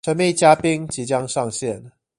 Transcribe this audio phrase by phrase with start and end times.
[0.03, 1.91] 神秘嘉賓即將上線